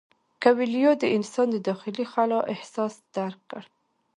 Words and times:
کویلیو 0.43 0.91
د 1.01 1.03
انسان 1.17 1.47
د 1.51 1.57
داخلي 1.69 2.05
خلا 2.11 2.39
احساس 2.53 2.93
درک 3.15 3.39
کړ. 3.51 3.63